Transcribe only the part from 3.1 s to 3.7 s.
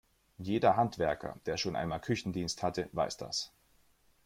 das.